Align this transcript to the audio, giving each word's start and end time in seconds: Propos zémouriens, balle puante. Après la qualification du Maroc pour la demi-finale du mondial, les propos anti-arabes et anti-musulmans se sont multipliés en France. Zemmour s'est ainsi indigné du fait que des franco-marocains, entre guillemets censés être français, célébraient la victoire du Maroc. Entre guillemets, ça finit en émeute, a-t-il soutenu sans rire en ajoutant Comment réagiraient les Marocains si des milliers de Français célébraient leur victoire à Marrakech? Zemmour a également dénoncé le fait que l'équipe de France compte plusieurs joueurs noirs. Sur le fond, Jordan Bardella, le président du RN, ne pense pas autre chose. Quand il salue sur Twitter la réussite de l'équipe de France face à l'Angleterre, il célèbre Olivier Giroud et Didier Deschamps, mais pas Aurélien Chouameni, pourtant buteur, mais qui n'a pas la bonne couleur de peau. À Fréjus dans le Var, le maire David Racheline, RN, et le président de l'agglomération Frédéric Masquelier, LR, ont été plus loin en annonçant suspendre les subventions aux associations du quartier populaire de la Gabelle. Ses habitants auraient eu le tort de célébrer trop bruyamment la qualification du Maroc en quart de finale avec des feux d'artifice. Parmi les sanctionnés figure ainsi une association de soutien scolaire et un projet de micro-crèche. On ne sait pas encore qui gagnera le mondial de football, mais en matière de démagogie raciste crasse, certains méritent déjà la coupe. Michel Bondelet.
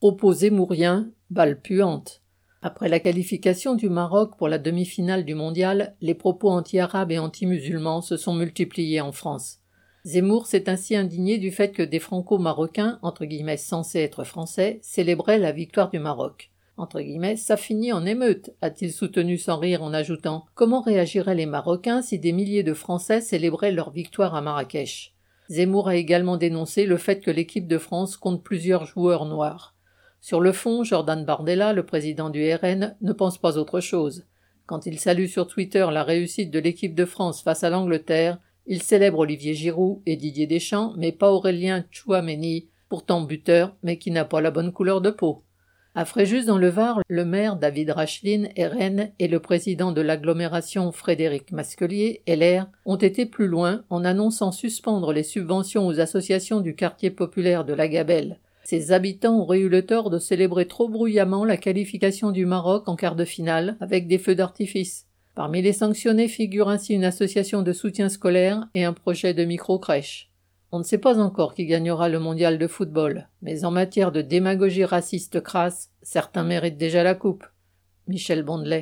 Propos 0.00 0.32
zémouriens, 0.32 1.10
balle 1.28 1.60
puante. 1.60 2.22
Après 2.62 2.88
la 2.88 3.00
qualification 3.00 3.74
du 3.74 3.88
Maroc 3.88 4.36
pour 4.38 4.46
la 4.46 4.58
demi-finale 4.58 5.24
du 5.24 5.34
mondial, 5.34 5.96
les 6.00 6.14
propos 6.14 6.50
anti-arabes 6.50 7.10
et 7.10 7.18
anti-musulmans 7.18 8.00
se 8.00 8.16
sont 8.16 8.32
multipliés 8.32 9.00
en 9.00 9.10
France. 9.10 9.58
Zemmour 10.04 10.46
s'est 10.46 10.70
ainsi 10.70 10.94
indigné 10.94 11.38
du 11.38 11.50
fait 11.50 11.72
que 11.72 11.82
des 11.82 11.98
franco-marocains, 11.98 13.00
entre 13.02 13.24
guillemets 13.24 13.56
censés 13.56 13.98
être 13.98 14.22
français, 14.22 14.78
célébraient 14.82 15.40
la 15.40 15.50
victoire 15.50 15.90
du 15.90 15.98
Maroc. 15.98 16.52
Entre 16.76 17.00
guillemets, 17.00 17.34
ça 17.34 17.56
finit 17.56 17.92
en 17.92 18.06
émeute, 18.06 18.50
a-t-il 18.62 18.92
soutenu 18.92 19.36
sans 19.36 19.58
rire 19.58 19.82
en 19.82 19.92
ajoutant 19.92 20.44
Comment 20.54 20.80
réagiraient 20.80 21.34
les 21.34 21.46
Marocains 21.46 22.02
si 22.02 22.20
des 22.20 22.30
milliers 22.30 22.62
de 22.62 22.72
Français 22.72 23.20
célébraient 23.20 23.72
leur 23.72 23.90
victoire 23.90 24.36
à 24.36 24.42
Marrakech? 24.42 25.16
Zemmour 25.48 25.88
a 25.88 25.96
également 25.96 26.36
dénoncé 26.36 26.86
le 26.86 26.98
fait 26.98 27.20
que 27.20 27.32
l'équipe 27.32 27.66
de 27.66 27.78
France 27.78 28.16
compte 28.16 28.44
plusieurs 28.44 28.86
joueurs 28.86 29.24
noirs. 29.24 29.74
Sur 30.20 30.40
le 30.40 30.52
fond, 30.52 30.84
Jordan 30.84 31.24
Bardella, 31.24 31.72
le 31.72 31.86
président 31.86 32.30
du 32.30 32.52
RN, 32.52 32.96
ne 33.00 33.12
pense 33.12 33.38
pas 33.38 33.56
autre 33.56 33.80
chose. 33.80 34.24
Quand 34.66 34.84
il 34.84 34.98
salue 34.98 35.26
sur 35.26 35.46
Twitter 35.46 35.86
la 35.90 36.04
réussite 36.04 36.50
de 36.50 36.58
l'équipe 36.58 36.94
de 36.94 37.04
France 37.04 37.42
face 37.42 37.64
à 37.64 37.70
l'Angleterre, 37.70 38.38
il 38.66 38.82
célèbre 38.82 39.20
Olivier 39.20 39.54
Giroud 39.54 40.02
et 40.04 40.16
Didier 40.16 40.46
Deschamps, 40.46 40.92
mais 40.98 41.12
pas 41.12 41.30
Aurélien 41.30 41.86
Chouameni, 41.90 42.68
pourtant 42.90 43.22
buteur, 43.22 43.74
mais 43.82 43.96
qui 43.96 44.10
n'a 44.10 44.26
pas 44.26 44.42
la 44.42 44.50
bonne 44.50 44.72
couleur 44.72 45.00
de 45.00 45.10
peau. 45.10 45.42
À 45.94 46.04
Fréjus 46.04 46.44
dans 46.44 46.58
le 46.58 46.68
Var, 46.68 47.00
le 47.08 47.24
maire 47.24 47.56
David 47.56 47.90
Racheline, 47.90 48.50
RN, 48.58 49.10
et 49.18 49.26
le 49.26 49.40
président 49.40 49.90
de 49.90 50.02
l'agglomération 50.02 50.92
Frédéric 50.92 51.50
Masquelier, 51.50 52.22
LR, 52.28 52.66
ont 52.84 52.96
été 52.96 53.24
plus 53.24 53.48
loin 53.48 53.84
en 53.88 54.04
annonçant 54.04 54.52
suspendre 54.52 55.12
les 55.12 55.22
subventions 55.22 55.86
aux 55.86 55.98
associations 55.98 56.60
du 56.60 56.74
quartier 56.74 57.10
populaire 57.10 57.64
de 57.64 57.72
la 57.72 57.88
Gabelle. 57.88 58.38
Ses 58.70 58.92
habitants 58.92 59.40
auraient 59.40 59.60
eu 59.60 59.70
le 59.70 59.86
tort 59.86 60.10
de 60.10 60.18
célébrer 60.18 60.66
trop 60.66 60.90
bruyamment 60.90 61.46
la 61.46 61.56
qualification 61.56 62.32
du 62.32 62.44
Maroc 62.44 62.86
en 62.86 62.96
quart 62.96 63.16
de 63.16 63.24
finale 63.24 63.78
avec 63.80 64.06
des 64.06 64.18
feux 64.18 64.34
d'artifice. 64.34 65.06
Parmi 65.34 65.62
les 65.62 65.72
sanctionnés 65.72 66.28
figure 66.28 66.68
ainsi 66.68 66.92
une 66.92 67.06
association 67.06 67.62
de 67.62 67.72
soutien 67.72 68.10
scolaire 68.10 68.68
et 68.74 68.84
un 68.84 68.92
projet 68.92 69.32
de 69.32 69.46
micro-crèche. 69.46 70.30
On 70.70 70.80
ne 70.80 70.84
sait 70.84 70.98
pas 70.98 71.18
encore 71.18 71.54
qui 71.54 71.64
gagnera 71.64 72.10
le 72.10 72.18
mondial 72.18 72.58
de 72.58 72.66
football, 72.66 73.30
mais 73.40 73.64
en 73.64 73.70
matière 73.70 74.12
de 74.12 74.20
démagogie 74.20 74.84
raciste 74.84 75.40
crasse, 75.40 75.88
certains 76.02 76.44
méritent 76.44 76.76
déjà 76.76 77.02
la 77.02 77.14
coupe. 77.14 77.46
Michel 78.06 78.42
Bondelet. 78.42 78.76